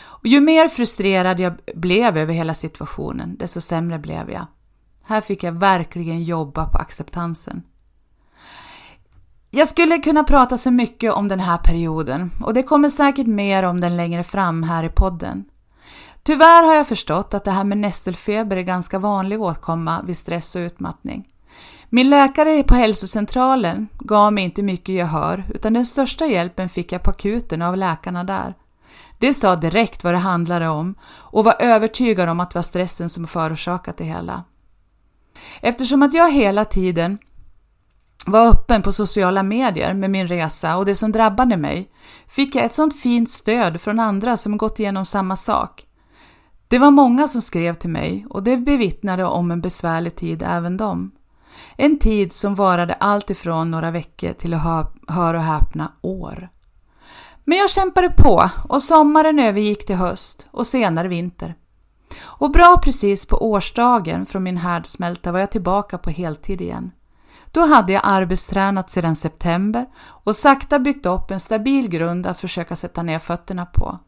Och 0.04 0.26
ju 0.26 0.40
mer 0.40 0.68
frustrerad 0.68 1.40
jag 1.40 1.54
blev 1.74 2.16
över 2.16 2.34
hela 2.34 2.54
situationen, 2.54 3.36
desto 3.36 3.60
sämre 3.60 3.98
blev 3.98 4.30
jag. 4.30 4.46
Här 5.02 5.20
fick 5.20 5.42
jag 5.42 5.52
verkligen 5.52 6.22
jobba 6.22 6.66
på 6.66 6.78
acceptansen. 6.78 7.62
Jag 9.50 9.68
skulle 9.68 9.98
kunna 9.98 10.24
prata 10.24 10.56
så 10.58 10.70
mycket 10.70 11.12
om 11.12 11.28
den 11.28 11.40
här 11.40 11.58
perioden 11.58 12.30
och 12.40 12.54
det 12.54 12.62
kommer 12.62 12.88
säkert 12.88 13.26
mer 13.26 13.62
om 13.62 13.80
den 13.80 13.96
längre 13.96 14.24
fram 14.24 14.62
här 14.62 14.84
i 14.84 14.88
podden. 14.88 15.44
Tyvärr 16.22 16.62
har 16.62 16.74
jag 16.74 16.88
förstått 16.88 17.34
att 17.34 17.44
det 17.44 17.50
här 17.50 17.64
med 17.64 17.78
nässelfeber 17.78 18.56
är 18.56 18.62
ganska 18.62 18.98
vanlig 18.98 19.42
åtkomma 19.42 20.02
vid 20.02 20.16
stress 20.16 20.56
och 20.56 20.60
utmattning. 20.60 21.31
Min 21.94 22.11
läkare 22.11 22.62
på 22.62 22.75
hälsocentralen 22.75 23.88
gav 23.99 24.32
mig 24.32 24.44
inte 24.44 24.62
mycket 24.62 24.94
gehör 24.94 25.44
utan 25.54 25.72
den 25.72 25.87
största 25.87 26.26
hjälpen 26.26 26.68
fick 26.68 26.92
jag 26.92 27.02
på 27.02 27.11
akuten 27.11 27.62
av 27.62 27.76
läkarna 27.76 28.25
där. 28.25 28.54
De 29.18 29.32
sa 29.32 29.56
direkt 29.56 30.04
vad 30.04 30.14
det 30.14 30.18
handlade 30.18 30.68
om 30.68 30.94
och 31.04 31.44
var 31.44 31.56
övertygade 31.58 32.30
om 32.30 32.40
att 32.40 32.50
det 32.50 32.58
var 32.58 32.62
stressen 32.62 33.08
som 33.08 33.26
förorsakat 33.26 33.96
det 33.96 34.04
hela. 34.04 34.44
Eftersom 35.61 36.02
att 36.02 36.14
jag 36.14 36.32
hela 36.32 36.64
tiden 36.64 37.18
var 38.26 38.49
öppen 38.49 38.82
på 38.82 38.92
sociala 38.92 39.42
medier 39.42 39.94
med 39.94 40.11
min 40.11 40.28
resa 40.28 40.76
och 40.76 40.87
det 40.87 40.94
som 40.94 41.12
drabbade 41.12 41.56
mig 41.56 41.90
fick 42.26 42.54
jag 42.54 42.64
ett 42.64 42.75
sånt 42.75 43.00
fint 43.00 43.30
stöd 43.30 43.80
från 43.80 44.00
andra 44.00 44.37
som 44.37 44.56
gått 44.56 44.78
igenom 44.78 45.06
samma 45.06 45.37
sak. 45.37 45.87
Det 46.68 46.78
var 46.78 46.90
många 46.90 47.28
som 47.28 47.42
skrev 47.42 47.75
till 47.75 47.90
mig 47.90 48.26
och 48.30 48.42
det 48.42 48.56
bevittnade 48.56 49.25
om 49.25 49.50
en 49.50 49.61
besvärlig 49.61 50.16
tid 50.16 50.42
även 50.46 50.76
de. 50.76 51.12
En 51.76 51.98
tid 51.98 52.32
som 52.32 52.54
varade 52.54 52.94
allt 52.94 53.30
ifrån 53.30 53.70
några 53.70 53.90
veckor 53.90 54.32
till 54.32 54.54
att 54.54 54.94
hör 55.08 55.34
och 55.34 55.42
häpna 55.42 55.92
år. 56.00 56.48
Men 57.44 57.58
jag 57.58 57.70
kämpade 57.70 58.08
på 58.08 58.50
och 58.68 58.82
sommaren 58.82 59.38
övergick 59.38 59.86
till 59.86 59.96
höst 59.96 60.48
och 60.50 60.66
senare 60.66 61.08
vinter. 61.08 61.54
Och 62.20 62.50
bra 62.50 62.80
precis 62.82 63.26
på 63.26 63.50
årsdagen 63.50 64.26
från 64.26 64.42
min 64.42 64.56
härdsmälta 64.56 65.32
var 65.32 65.40
jag 65.40 65.50
tillbaka 65.50 65.98
på 65.98 66.10
heltid 66.10 66.60
igen. 66.60 66.90
Då 67.50 67.66
hade 67.66 67.92
jag 67.92 68.02
arbetstränat 68.04 68.90
sedan 68.90 69.16
september 69.16 69.86
och 70.04 70.36
sakta 70.36 70.78
byggt 70.78 71.06
upp 71.06 71.30
en 71.30 71.40
stabil 71.40 71.88
grund 71.88 72.26
att 72.26 72.40
försöka 72.40 72.76
sätta 72.76 73.02
ner 73.02 73.18
fötterna 73.18 73.66
på. 73.66 73.98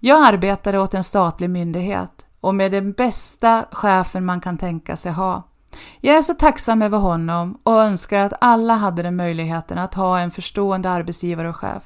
Jag 0.00 0.26
arbetade 0.26 0.78
åt 0.78 0.94
en 0.94 1.04
statlig 1.04 1.50
myndighet 1.50 2.26
och 2.40 2.54
med 2.54 2.72
den 2.72 2.92
bästa 2.92 3.64
chefen 3.72 4.24
man 4.24 4.40
kan 4.40 4.58
tänka 4.58 4.96
sig 4.96 5.12
ha. 5.12 5.42
Jag 6.00 6.16
är 6.16 6.22
så 6.22 6.34
tacksam 6.34 6.82
över 6.82 6.98
honom 6.98 7.58
och 7.62 7.82
önskar 7.82 8.20
att 8.20 8.32
alla 8.40 8.74
hade 8.74 9.02
den 9.02 9.16
möjligheten 9.16 9.78
att 9.78 9.94
ha 9.94 10.18
en 10.18 10.30
förstående 10.30 10.90
arbetsgivare 10.90 11.48
och 11.48 11.56
chef. 11.56 11.82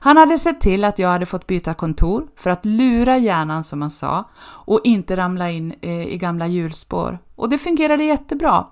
Han 0.00 0.16
hade 0.16 0.38
sett 0.38 0.60
till 0.60 0.84
att 0.84 0.98
jag 0.98 1.08
hade 1.08 1.26
fått 1.26 1.46
byta 1.46 1.74
kontor 1.74 2.26
för 2.36 2.50
att 2.50 2.64
lura 2.64 3.18
hjärnan 3.18 3.64
som 3.64 3.82
han 3.82 3.90
sa 3.90 4.24
och 4.44 4.80
inte 4.84 5.16
ramla 5.16 5.50
in 5.50 5.74
eh, 5.80 6.06
i 6.06 6.18
gamla 6.18 6.46
hjulspår. 6.46 7.18
Och 7.36 7.48
det 7.48 7.58
fungerade 7.58 8.04
jättebra. 8.04 8.66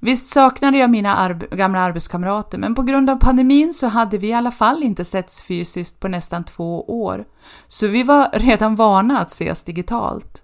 Visst 0.00 0.28
saknade 0.28 0.78
jag 0.78 0.90
mina 0.90 1.16
arb 1.16 1.50
gamla 1.50 1.80
arbetskamrater, 1.80 2.58
men 2.58 2.74
på 2.74 2.82
grund 2.82 3.10
av 3.10 3.16
pandemin 3.16 3.74
så 3.74 3.86
hade 3.86 4.18
vi 4.18 4.28
i 4.28 4.32
alla 4.32 4.50
fall 4.50 4.82
inte 4.82 5.04
setts 5.04 5.42
fysiskt 5.42 6.00
på 6.00 6.08
nästan 6.08 6.44
två 6.44 6.84
år, 7.02 7.24
så 7.66 7.86
vi 7.86 8.02
var 8.02 8.28
redan 8.32 8.74
vana 8.74 9.20
att 9.20 9.30
ses 9.30 9.64
digitalt. 9.64 10.42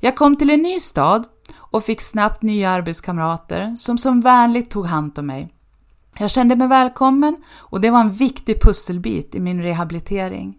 Jag 0.00 0.16
kom 0.16 0.36
till 0.36 0.50
en 0.50 0.62
ny 0.62 0.80
stad 0.80 1.24
och 1.74 1.84
fick 1.84 2.00
snabbt 2.00 2.42
nya 2.42 2.70
arbetskamrater 2.70 3.76
som 3.76 3.98
som 3.98 4.20
vänligt 4.20 4.70
tog 4.70 4.86
hand 4.86 5.18
om 5.18 5.26
mig. 5.26 5.54
Jag 6.18 6.30
kände 6.30 6.56
mig 6.56 6.68
välkommen 6.68 7.36
och 7.56 7.80
det 7.80 7.90
var 7.90 8.00
en 8.00 8.12
viktig 8.12 8.62
pusselbit 8.62 9.34
i 9.34 9.40
min 9.40 9.62
rehabilitering. 9.62 10.58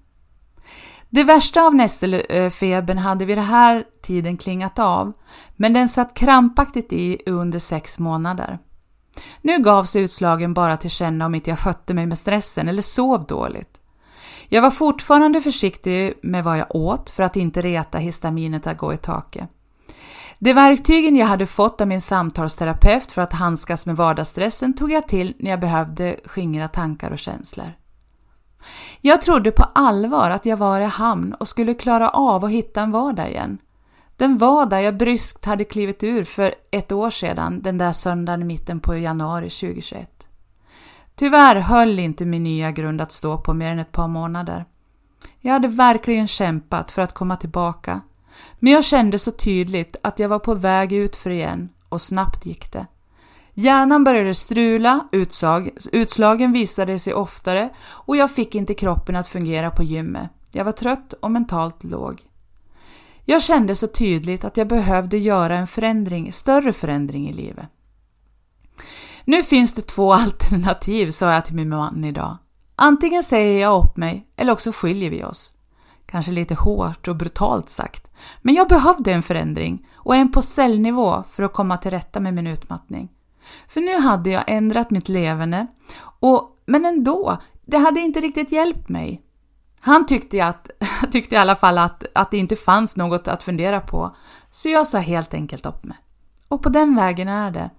Det 1.10 1.24
värsta 1.24 1.62
av 1.62 1.76
nässelfebern 1.76 2.98
hade 2.98 3.26
vid 3.26 3.38
den 3.38 3.46
här 3.46 3.84
tiden 4.02 4.38
klingat 4.38 4.80
av, 4.80 5.14
men 5.56 5.74
den 5.74 5.90
satt 5.90 6.14
krampaktigt 6.14 6.94
i 6.94 7.18
under 7.26 7.60
sex 7.60 8.00
månader. 8.00 8.60
Nu 9.42 9.60
gavs 9.60 9.96
utslagen 9.96 10.54
bara 10.54 10.78
till 10.78 10.90
känna 10.90 11.26
om 11.26 11.36
inte 11.36 11.50
jag 11.50 11.60
skötte 11.60 11.94
mig 11.94 12.06
med 12.06 12.18
stressen 12.18 12.70
eller 12.70 12.82
sov 12.82 13.26
dåligt. 13.26 13.82
Jag 14.50 14.62
var 14.62 14.72
fortfarande 14.72 15.42
försiktig 15.42 16.14
med 16.24 16.44
vad 16.44 16.58
jag 16.58 16.76
åt 16.76 17.10
för 17.10 17.24
att 17.24 17.36
inte 17.36 17.62
reta 17.62 17.98
histaminet 17.98 18.68
att 18.68 18.78
gå 18.78 18.94
i 18.94 18.98
taket. 18.98 19.50
De 20.40 20.54
verktygen 20.54 21.16
jag 21.16 21.28
hade 21.28 21.46
fått 21.46 21.82
av 21.82 21.88
min 21.88 22.02
samtalsterapeut 22.02 23.12
för 23.12 23.22
att 23.22 23.34
handskas 23.34 23.86
med 23.86 23.96
vardagsstressen 23.96 24.74
tog 24.74 24.92
jag 24.92 25.08
till 25.08 25.34
när 25.40 25.52
jag 25.52 25.60
behövde 25.60 26.16
skingra 26.26 26.68
tankar 26.68 27.12
och 27.12 27.20
känslor. 27.20 27.74
Jag 29.02 29.22
trodde 29.22 29.52
på 29.52 29.64
allvar 29.64 30.30
att 30.30 30.46
jag 30.46 30.58
var 30.58 30.80
i 30.80 30.86
hamn 30.86 31.34
och 31.34 31.48
skulle 31.48 31.74
klara 31.74 32.10
av 32.10 32.46
att 32.46 32.52
hitta 32.52 32.82
en 32.82 32.92
vardag 32.92 33.30
igen. 33.30 33.58
Den 34.18 34.38
vardag 34.38 34.84
jag 34.84 34.98
bryskt 34.98 35.46
hade 35.46 35.64
klivit 35.64 36.04
ur 36.04 36.24
för 36.24 36.56
ett 36.72 36.92
år 36.92 37.10
sedan, 37.10 37.62
den 37.62 37.78
där 37.78 37.92
söndagen 37.92 38.42
i 38.42 38.46
mitten 38.46 38.80
på 38.80 38.96
januari 38.96 39.50
2021. 39.50 40.28
Tyvärr 41.16 41.56
höll 41.56 42.00
inte 42.00 42.26
min 42.26 42.44
nya 42.44 42.72
grund 42.72 43.02
att 43.02 43.12
stå 43.12 43.38
på 43.38 43.54
mer 43.54 43.72
än 43.72 43.80
ett 43.80 43.92
par 43.92 44.08
månader. 44.08 44.66
Jag 45.40 45.54
hade 45.54 45.68
verkligen 45.68 46.28
kämpat 46.28 46.92
för 46.92 47.02
att 47.02 47.14
komma 47.14 47.36
tillbaka, 47.38 48.02
men 48.60 48.74
jag 48.74 48.84
kände 48.84 49.20
så 49.20 49.32
tydligt 49.32 49.96
att 50.04 50.20
jag 50.20 50.30
var 50.30 50.40
på 50.40 50.54
väg 50.54 50.94
ut 50.94 51.16
för 51.16 51.30
igen 51.30 51.70
och 51.90 52.02
snabbt 52.02 52.46
gick 52.46 52.72
det. 52.72 52.88
Hjärnan 53.54 54.04
började 54.04 54.34
strula, 54.34 55.08
utsag, 55.12 55.70
utslagen 55.92 56.52
visade 56.52 57.00
sig 57.00 57.14
oftare 57.14 57.70
och 57.88 58.18
jag 58.18 58.32
fick 58.32 58.56
inte 58.56 58.74
kroppen 58.74 59.16
att 59.16 59.28
fungera 59.28 59.72
på 59.72 59.84
gymmet. 59.84 60.30
Jag 60.52 60.66
var 60.66 60.72
trött 60.72 61.14
och 61.14 61.32
mentalt 61.32 61.84
låg. 61.84 62.22
Jag 63.26 63.44
kände 63.44 63.76
så 63.76 63.88
tydligt 63.88 64.46
att 64.46 64.58
jag 64.58 64.68
behövde 64.68 65.18
göra 65.18 65.58
en 65.58 65.68
förändring, 65.68 66.32
större 66.32 66.74
förändring 66.74 67.30
i 67.30 67.34
livet. 67.34 67.66
Nu 69.26 69.44
finns 69.44 69.74
det 69.74 69.82
två 69.82 70.14
alternativ, 70.14 71.12
sa 71.12 71.34
jag 71.34 71.46
till 71.46 71.56
min 71.56 71.70
man 71.70 72.04
idag. 72.04 72.38
Antingen 72.76 73.24
säger 73.24 73.62
jag 73.62 73.84
upp 73.84 73.98
mig 73.98 74.28
eller 74.36 74.54
också 74.54 74.72
skiljer 74.72 75.10
vi 75.10 75.24
oss. 75.24 75.54
Kanske 76.06 76.32
lite 76.32 76.56
hårt 76.56 77.08
och 77.08 77.16
brutalt 77.16 77.70
sagt, 77.70 78.12
men 78.42 78.56
jag 78.56 78.68
behövde 78.68 79.14
en 79.14 79.24
förändring 79.24 79.88
och 79.94 80.16
en 80.16 80.32
på 80.32 80.42
cellnivå 80.42 81.24
för 81.32 81.44
att 81.44 81.54
komma 81.54 81.78
till 81.78 81.92
rätta 81.92 82.20
med 82.20 82.34
min 82.34 82.48
utmattning. 82.48 83.12
För 83.68 83.82
nu 83.82 84.00
hade 84.00 84.30
jag 84.30 84.44
ändrat 84.48 84.92
mitt 84.92 85.10
levande, 85.10 85.68
och, 86.20 86.62
men 86.66 86.86
ändå, 86.86 87.38
det 87.66 87.78
hade 87.78 88.00
inte 88.00 88.22
riktigt 88.22 88.52
hjälpt 88.52 88.90
mig. 88.90 89.22
Han 89.80 90.06
tyckte, 90.06 90.46
att, 90.46 90.70
tyckte 91.12 91.36
i 91.36 91.38
alla 91.38 91.56
fall 91.56 91.78
att, 91.78 92.04
att 92.16 92.32
det 92.32 92.38
inte 92.38 92.56
fanns 92.56 92.96
något 92.96 93.28
att 93.28 93.44
fundera 93.44 93.80
på, 93.80 94.16
så 94.50 94.70
jag 94.70 94.88
sa 94.88 94.98
helt 94.98 95.34
enkelt 95.34 95.66
upp 95.66 95.84
mig. 95.84 95.98
Och 96.48 96.64
på 96.64 96.70
den 96.70 96.96
vägen 96.96 97.28
är 97.28 97.52
det. 97.52 97.70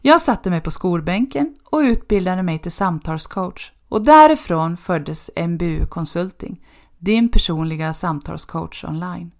Jag 0.00 0.20
satte 0.20 0.50
mig 0.50 0.60
på 0.60 0.70
skolbänken 0.70 1.54
och 1.64 1.78
utbildade 1.78 2.42
mig 2.42 2.58
till 2.58 2.72
samtalscoach 2.72 3.72
och 3.88 4.04
därifrån 4.04 4.76
föddes 4.76 5.30
MBU 5.36 5.86
Consulting, 5.86 6.64
din 7.06 7.28
personliga 7.28 7.92
samtalscoach 7.92 8.84
online. 8.84 9.30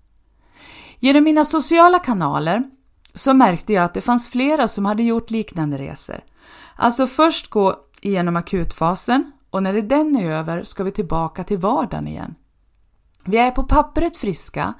Genom 0.99 1.25
mina 1.25 1.44
sociala 1.44 1.99
kanaler 1.99 2.64
så 3.14 3.35
märkte 3.35 3.73
jag 3.73 3.85
att 3.85 3.94
det 3.94 4.00
fanns 4.00 4.28
flera 4.28 4.68
som 4.68 4.85
hade 4.85 5.02
gjort 5.02 5.30
liknande 5.30 5.78
resor. 5.78 6.20
Alltså 6.76 7.06
först 7.06 7.50
gå 7.50 7.76
igenom 8.02 8.37
akutfasen 8.37 9.32
och 9.50 9.62
när 9.62 9.82
den 9.82 10.16
är 10.16 10.30
över 10.30 10.64
ska 10.64 10.85
vi 10.85 10.90
tillbaka 10.90 11.44
till 11.44 11.58
vardagen 11.58 12.08
igen. 12.08 12.35
Vi 13.25 13.37
är 13.37 13.50
på 13.50 13.62
pappret 13.62 14.16
friska 14.16 14.75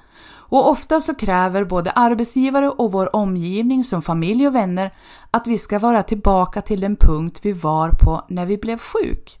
och 0.49 0.69
ofta 0.69 0.99
så 0.99 1.15
kräver 1.15 1.63
både 1.63 1.91
arbetsgivare 1.91 2.69
och 2.69 2.91
vår 2.91 3.15
omgivning 3.15 3.83
som 3.83 4.01
familj 4.01 4.47
och 4.47 4.55
vänner 4.55 4.93
att 5.31 5.47
vi 5.47 5.57
ska 5.57 5.79
vara 5.79 6.03
tillbaka 6.03 6.61
till 6.61 6.81
den 6.81 6.95
punkt 6.95 7.39
vi 7.41 7.53
var 7.53 7.89
på 7.89 8.25
när 8.29 8.45
vi 8.45 8.57
blev 8.57 8.79
sjuk. 8.79 9.39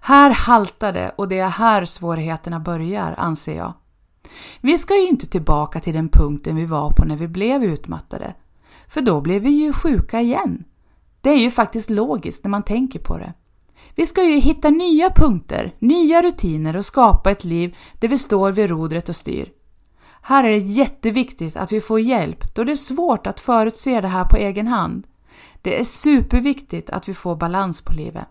Här 0.00 0.30
haltar 0.30 0.92
det 0.92 1.12
och 1.16 1.28
det 1.28 1.38
är 1.38 1.48
här 1.48 1.84
svårigheterna 1.84 2.60
börjar, 2.60 3.14
anser 3.18 3.56
jag. 3.56 3.72
Vi 4.60 4.78
ska 4.78 4.96
ju 4.96 5.08
inte 5.08 5.26
tillbaka 5.26 5.80
till 5.80 5.94
den 5.94 6.08
punkten 6.08 6.56
vi 6.56 6.66
var 6.66 6.90
på 6.90 7.04
när 7.04 7.16
vi 7.16 7.28
blev 7.28 7.64
utmattade, 7.64 8.34
för 8.88 9.00
då 9.00 9.20
blev 9.20 9.42
vi 9.42 9.50
ju 9.50 9.72
sjuka 9.72 10.20
igen. 10.20 10.64
Det 11.20 11.30
är 11.30 11.38
ju 11.38 11.50
faktiskt 11.50 11.90
logiskt 11.90 12.44
när 12.44 12.50
man 12.50 12.62
tänker 12.62 12.98
på 12.98 13.18
det. 13.18 13.32
Vi 13.94 14.06
ska 14.06 14.22
ju 14.22 14.40
hitta 14.40 14.70
nya 14.70 15.10
punkter, 15.10 15.74
nya 15.78 16.22
rutiner 16.22 16.76
och 16.76 16.84
skapa 16.84 17.30
ett 17.30 17.44
liv 17.44 17.76
där 18.00 18.08
vi 18.08 18.18
står 18.18 18.52
vid 18.52 18.70
rodret 18.70 19.08
och 19.08 19.16
styr. 19.16 19.52
Här 20.22 20.44
är 20.44 20.50
det 20.50 20.58
jätteviktigt 20.58 21.56
att 21.56 21.72
vi 21.72 21.80
får 21.80 22.00
hjälp 22.00 22.54
då 22.54 22.64
det 22.64 22.72
är 22.72 22.76
svårt 22.76 23.26
att 23.26 23.40
förutse 23.40 24.00
det 24.00 24.08
här 24.08 24.24
på 24.24 24.36
egen 24.36 24.66
hand. 24.66 25.06
Det 25.62 25.80
är 25.80 25.84
superviktigt 25.84 26.90
att 26.90 27.08
vi 27.08 27.14
får 27.14 27.36
balans 27.36 27.82
på 27.82 27.92
livet. 27.92 28.26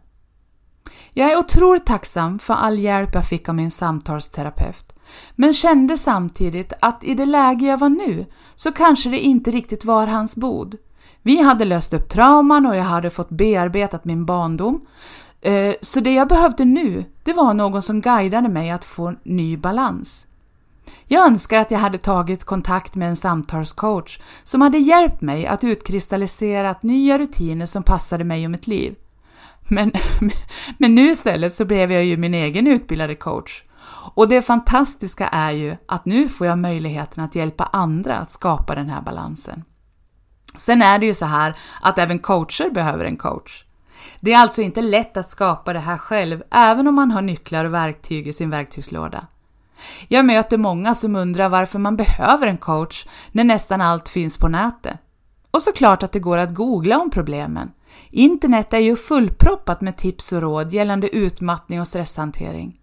Jag 1.14 1.32
är 1.32 1.38
otroligt 1.38 1.86
tacksam 1.86 2.40
för 2.40 2.54
all 2.54 2.80
hjälp 2.80 3.10
jag 3.14 3.28
fick 3.28 3.50
av 3.50 3.56
min 3.56 3.72
samtalsterapeut, 3.72 4.94
men 5.36 5.54
kände 5.54 5.98
samtidigt 5.98 6.74
att 6.82 7.04
i 7.04 7.14
det 7.14 7.26
läge 7.26 7.66
jag 7.66 7.78
var 7.78 7.90
nu 7.90 8.26
så 8.56 8.72
kanske 8.72 9.10
det 9.10 9.20
inte 9.20 9.52
riktigt 9.52 9.86
var 9.86 10.08
hans 10.08 10.36
bod. 10.36 10.78
Vi 11.22 11.42
hade 11.42 11.66
löst 11.66 11.94
upp 11.94 12.10
trauman 12.10 12.66
och 12.66 12.76
jag 12.76 12.84
hade 12.84 13.10
fått 13.10 13.30
bearbetat 13.30 14.06
min 14.06 14.26
barndom, 14.26 14.86
eh, 15.42 15.74
så 15.82 16.00
det 16.00 16.14
jag 16.14 16.28
behövde 16.28 16.66
nu, 16.66 17.06
det 17.24 17.34
var 17.34 17.54
någon 17.54 17.82
som 17.82 18.02
guidade 18.02 18.50
mig 18.50 18.72
att 18.72 18.86
få 18.86 19.14
ny 19.24 19.58
balans. 19.58 20.28
Jag 21.08 21.28
önskar 21.28 21.60
att 21.60 21.72
jag 21.72 21.80
hade 21.80 21.98
tagit 21.98 22.44
kontakt 22.44 22.96
med 22.96 23.10
en 23.10 23.16
samtalscoach 23.16 24.20
som 24.44 24.62
hade 24.62 24.78
hjälpt 24.78 25.22
mig 25.22 25.46
att 25.46 25.64
utkristallisera 25.64 26.76
nya 26.82 27.20
rutiner 27.20 27.66
som 27.66 27.84
passade 27.84 28.24
mig 28.24 28.46
och 28.46 28.52
mitt 28.52 28.68
liv. 28.68 28.96
Men, 29.70 29.92
men 30.78 30.96
nu 30.96 31.12
istället 31.12 31.54
så 31.54 31.66
blev 31.66 31.92
jag 31.92 32.06
ju 32.06 32.18
min 32.18 32.34
egen 32.34 32.68
utbildade 32.68 33.16
coach. 33.16 33.64
Och 34.16 34.30
det 34.30 34.42
fantastiska 34.42 35.28
är 35.28 35.52
ju 35.52 35.78
att 35.86 36.06
nu 36.06 36.30
får 36.30 36.48
jag 36.48 36.58
möjligheten 36.58 37.24
att 37.24 37.36
hjälpa 37.36 37.64
andra 37.64 38.18
att 38.18 38.32
skapa 38.32 38.76
den 38.76 38.90
här 38.90 39.02
balansen. 39.02 39.64
Sen 40.58 40.82
är 40.82 41.00
det 41.00 41.06
ju 41.06 41.14
så 41.14 41.26
här 41.26 41.56
att 41.82 41.98
även 41.98 42.20
coacher 42.20 42.70
behöver 42.70 43.06
en 43.06 43.18
coach. 43.18 43.64
Det 44.20 44.34
är 44.34 44.38
alltså 44.38 44.62
inte 44.62 44.82
lätt 44.82 45.18
att 45.18 45.30
skapa 45.30 45.74
det 45.74 45.80
här 45.80 45.98
själv, 45.98 46.44
även 46.52 46.88
om 46.88 46.96
man 46.96 47.12
har 47.12 47.22
nycklar 47.22 47.66
och 47.66 47.74
verktyg 47.74 48.28
i 48.28 48.34
sin 48.34 48.50
verktygslåda. 48.50 49.28
Jag 50.08 50.26
möter 50.26 50.58
många 50.58 50.96
som 50.96 51.16
undrar 51.16 51.50
varför 51.50 51.80
man 51.80 51.96
behöver 51.96 52.48
en 52.48 52.58
coach 52.58 53.06
när 53.32 53.44
nästan 53.44 53.82
allt 53.82 54.10
finns 54.10 54.38
på 54.38 54.48
nätet. 54.48 54.98
Och 55.52 55.62
såklart 55.62 56.04
att 56.04 56.12
det 56.12 56.20
går 56.20 56.38
att 56.38 56.54
googla 56.54 57.00
om 57.00 57.10
problemen. 57.10 57.72
Internet 58.10 58.74
är 58.74 58.80
ju 58.80 58.96
fullproppat 58.96 59.82
med 59.82 59.98
tips 59.98 60.32
och 60.32 60.42
råd 60.42 60.74
gällande 60.74 61.16
utmattning 61.16 61.80
och 61.80 61.88
stresshantering. 61.88 62.80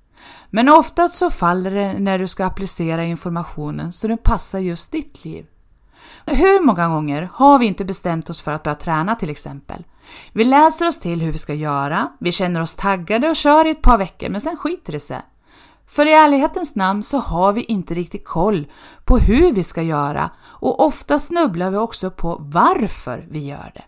Men 0.50 0.68
oftast 0.68 1.16
så 1.16 1.30
faller 1.30 1.70
det 1.70 1.98
när 1.98 2.18
du 2.18 2.26
ska 2.26 2.44
applicera 2.44 3.04
informationen 3.04 3.92
så 3.92 4.08
den 4.08 4.18
passar 4.18 4.58
just 4.58 4.92
ditt 4.92 5.24
liv. 5.24 5.46
Hur 6.26 6.64
många 6.64 6.88
gånger 6.88 7.30
har 7.32 7.58
vi 7.58 7.66
inte 7.66 7.84
bestämt 7.84 8.30
oss 8.30 8.40
för 8.40 8.52
att 8.52 8.62
börja 8.62 8.74
träna 8.74 9.14
till 9.14 9.30
exempel? 9.30 9.84
Vi 10.32 10.44
läser 10.44 10.88
oss 10.88 11.00
till 11.00 11.20
hur 11.20 11.32
vi 11.32 11.38
ska 11.38 11.54
göra, 11.54 12.12
vi 12.20 12.32
känner 12.32 12.60
oss 12.60 12.74
taggade 12.74 13.28
och 13.28 13.36
kör 13.36 13.66
i 13.66 13.70
ett 13.70 13.82
par 13.82 13.98
veckor 13.98 14.28
men 14.28 14.40
sen 14.40 14.56
skiter 14.56 14.92
det 14.92 15.00
sig. 15.00 15.22
För 15.86 16.06
i 16.06 16.12
ärlighetens 16.12 16.74
namn 16.74 17.02
så 17.02 17.18
har 17.18 17.52
vi 17.52 17.62
inte 17.62 17.94
riktigt 17.94 18.24
koll 18.24 18.66
på 19.04 19.18
hur 19.18 19.52
vi 19.52 19.62
ska 19.62 19.82
göra 19.82 20.30
och 20.44 20.86
ofta 20.86 21.18
snubblar 21.18 21.70
vi 21.70 21.76
också 21.76 22.10
på 22.10 22.36
varför 22.40 23.26
vi 23.30 23.46
gör 23.46 23.72
det. 23.74 23.84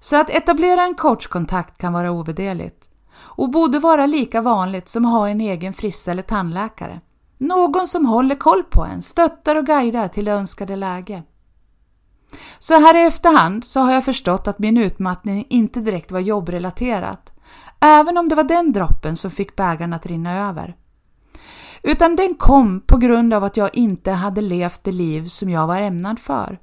Så 0.00 0.16
att 0.16 0.30
etablera 0.30 0.82
en 0.82 0.94
coachkontakt 0.94 1.78
kan 1.78 1.92
vara 1.92 2.10
ovärderligt 2.10 2.88
och 3.20 3.50
borde 3.50 3.78
vara 3.78 4.06
lika 4.06 4.40
vanligt 4.40 4.88
som 4.88 5.04
att 5.04 5.12
ha 5.12 5.28
en 5.28 5.40
egen 5.40 5.72
frissa 5.72 6.10
eller 6.10 6.22
tandläkare. 6.22 7.00
Någon 7.38 7.86
som 7.86 8.06
håller 8.06 8.34
koll 8.34 8.62
på 8.62 8.84
en, 8.84 9.02
stöttar 9.02 9.56
och 9.56 9.66
guidar 9.66 10.08
till 10.08 10.24
det 10.24 10.32
önskade 10.32 10.76
läge. 10.76 11.22
Så 12.58 12.74
här 12.74 12.96
i 12.96 13.06
efterhand 13.06 13.64
så 13.64 13.80
har 13.80 13.92
jag 13.92 14.04
förstått 14.04 14.48
att 14.48 14.58
min 14.58 14.76
utmattning 14.76 15.46
inte 15.48 15.80
direkt 15.80 16.12
var 16.12 16.20
jobbrelaterat, 16.20 17.32
även 17.80 18.18
om 18.18 18.28
det 18.28 18.34
var 18.34 18.44
den 18.44 18.72
droppen 18.72 19.16
som 19.16 19.30
fick 19.30 19.56
bägaren 19.56 19.92
att 19.92 20.06
rinna 20.06 20.48
över. 20.48 20.76
Utan 21.82 22.16
den 22.16 22.34
kom 22.34 22.80
på 22.80 22.96
grund 22.96 23.34
av 23.34 23.44
att 23.44 23.56
jag 23.56 23.76
inte 23.76 24.12
hade 24.12 24.40
levt 24.40 24.84
det 24.84 24.92
liv 24.92 25.26
som 25.26 25.50
jag 25.50 25.66
var 25.66 25.80
ämnad 25.80 26.18
för. 26.18 26.58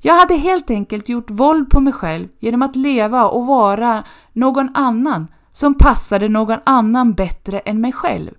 Jag 0.00 0.14
hade 0.14 0.34
helt 0.34 0.70
enkelt 0.70 1.08
gjort 1.08 1.30
våld 1.30 1.70
på 1.70 1.80
mig 1.80 1.92
själv 1.92 2.28
genom 2.38 2.62
att 2.62 2.76
leva 2.76 3.28
och 3.28 3.46
vara 3.46 4.04
någon 4.32 4.70
annan 4.74 5.28
som 5.52 5.74
passade 5.74 6.28
någon 6.28 6.58
annan 6.64 7.14
bättre 7.14 7.58
än 7.58 7.80
mig 7.80 7.92
själv. 7.92 8.30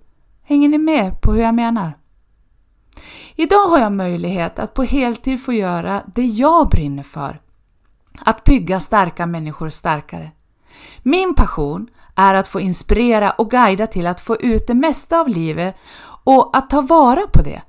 Hänger 0.42 0.68
ni 0.68 0.78
med 0.78 1.20
på 1.20 1.32
hur 1.32 1.42
jag 1.42 1.54
menar? 1.54 1.96
Idag 3.36 3.68
har 3.68 3.78
jag 3.78 3.92
möjlighet 3.92 4.58
att 4.58 4.74
på 4.74 4.82
heltid 4.82 5.44
få 5.44 5.52
göra 5.52 6.02
det 6.14 6.26
jag 6.26 6.68
brinner 6.68 7.02
för. 7.02 7.40
Att 8.18 8.44
bygga 8.44 8.80
starka 8.80 9.26
människor 9.26 9.68
starkare. 9.68 10.30
Min 11.02 11.34
passion 11.34 11.88
är 12.14 12.34
att 12.34 12.48
få 12.48 12.60
inspirera 12.60 13.30
och 13.30 13.50
guida 13.50 13.86
till 13.86 14.06
att 14.06 14.20
få 14.20 14.36
ut 14.36 14.66
det 14.66 14.74
mesta 14.74 15.20
av 15.20 15.28
livet 15.28 15.76
och 16.24 16.56
att 16.56 16.70
ta 16.70 16.80
vara 16.80 17.26
på 17.26 17.42
det. 17.42 17.62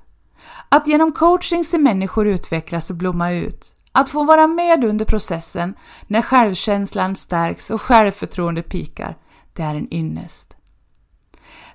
Att 0.70 0.88
genom 0.88 1.12
coaching 1.12 1.64
se 1.64 1.78
människor 1.78 2.28
utvecklas 2.28 2.90
och 2.90 2.96
blomma 2.96 3.32
ut. 3.32 3.74
Att 3.92 4.10
få 4.10 4.24
vara 4.24 4.48
med 4.48 4.84
under 4.84 5.06
processen 5.06 5.74
när 6.08 6.22
självkänslan 6.22 7.16
stärks 7.16 7.70
och 7.70 7.82
självförtroendet 7.82 8.70
pikar, 8.70 9.18
det 9.54 9.64
är 9.64 9.76
en 9.76 9.94
ynnest. 9.94 10.56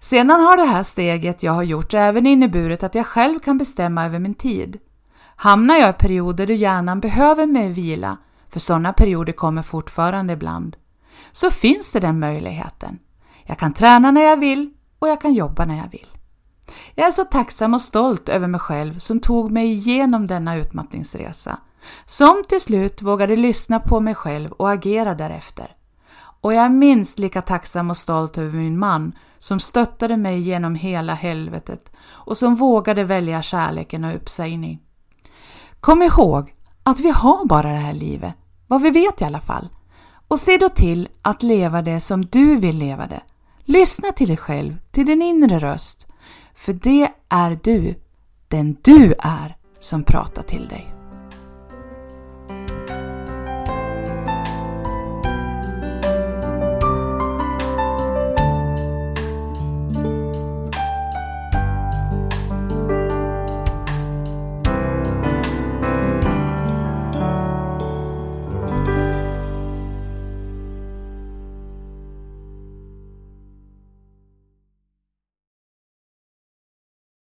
Sedan 0.01 0.31
har 0.31 0.57
det 0.57 0.65
här 0.65 0.83
steget 0.83 1.43
jag 1.43 1.53
har 1.53 1.63
gjort 1.63 1.95
även 1.95 2.27
inneburit 2.27 2.83
att 2.83 2.95
jag 2.95 3.07
själv 3.07 3.39
kan 3.39 3.59
bestämma 3.59 4.05
över 4.05 4.19
min 4.19 4.35
tid. 4.35 4.79
Hamnar 5.37 5.77
jag 5.77 5.91
i 5.91 5.93
perioder 5.93 6.47
då 6.47 6.53
hjärnan 6.53 7.01
behöver 7.01 7.47
mer 7.47 7.69
vila, 7.69 8.17
för 8.49 8.61
sådana 8.61 8.93
perioder 8.93 9.33
kommer 9.33 9.63
fortfarande 9.63 10.33
ibland, 10.33 10.77
så 11.33 11.51
finns 11.51 11.93
det 11.93 12.01
den 12.01 12.19
möjligheten. 12.19 12.99
Jag 13.45 13.59
kan 13.59 13.73
träna 13.73 14.11
när 14.11 14.21
jag 14.21 14.37
vill 14.41 14.71
och 14.99 15.09
jag 15.09 15.21
kan 15.21 15.35
jobba 15.35 15.65
när 15.65 15.77
jag 15.77 15.91
vill. 15.91 16.09
Jag 16.95 17.07
är 17.07 17.11
så 17.11 17.25
tacksam 17.25 17.75
och 17.75 17.81
stolt 17.81 18.29
över 18.29 18.47
mig 18.47 18.61
själv 18.61 18.99
som 18.99 19.21
tog 19.21 19.51
mig 19.51 19.73
igenom 19.73 20.27
denna 20.27 20.57
utmattningsresa, 20.57 21.59
som 22.05 22.43
till 22.49 22.61
slut 22.61 23.03
vågade 23.03 23.37
lyssna 23.37 23.81
på 23.81 24.01
mig 24.01 24.15
själv 24.15 24.53
och 24.53 24.71
agera 24.71 25.15
därefter. 25.15 25.77
Och 26.41 26.55
jag 26.55 26.65
är 26.65 26.69
minst 26.69 27.19
lika 27.19 27.43
tacksam 27.43 27.91
och 27.91 27.97
stolt 27.97 28.39
över 28.39 28.59
min 28.59 28.79
man 28.79 29.13
som 29.39 29.61
stöttade 29.61 30.17
mig 30.17 30.41
genom 30.41 30.75
hela 30.75 31.15
helvetet 31.15 31.93
och 32.09 32.37
som 32.37 32.55
vågade 32.55 33.05
välja 33.05 33.43
kärleken 33.43 34.05
och 34.05 34.17
uppsägning. 34.17 34.83
Kom 35.81 36.03
ihåg 36.03 36.55
att 36.83 37.01
vi 37.01 37.11
har 37.11 37.45
bara 37.45 37.73
det 37.73 37.79
här 37.79 37.93
livet, 37.93 38.35
vad 38.67 38.83
vi 38.83 38.91
vet 38.91 39.21
i 39.21 39.25
alla 39.25 39.41
fall. 39.41 39.69
Och 40.29 40.39
se 40.39 40.57
då 40.57 40.69
till 40.69 41.09
att 41.23 41.43
leva 41.43 41.83
det 41.83 42.01
som 42.01 42.25
du 42.25 42.57
vill 42.57 42.79
leva 42.79 43.07
det. 43.07 43.23
Lyssna 43.65 44.13
till 44.13 44.29
dig 44.29 44.37
själv, 44.37 44.77
till 44.91 45.07
din 45.07 45.23
inre 45.23 45.59
röst. 45.59 46.07
För 46.55 46.73
det 46.73 47.13
är 47.29 47.59
du, 47.63 47.95
den 48.49 48.77
du 48.83 49.15
är, 49.19 49.57
som 49.79 50.03
pratar 50.03 50.43
till 50.43 50.69
dig. 50.69 50.96